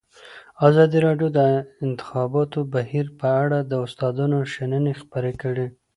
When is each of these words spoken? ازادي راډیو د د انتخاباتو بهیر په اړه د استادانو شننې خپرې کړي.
ازادي 0.67 0.97
راډیو 1.07 1.29
د 1.31 1.39
د 1.47 1.49
انتخاباتو 1.85 2.59
بهیر 2.73 3.05
په 3.19 3.27
اړه 3.43 3.59
د 3.71 3.73
استادانو 3.85 4.39
شننې 4.53 4.93
خپرې 5.01 5.33
کړي. 5.41 5.67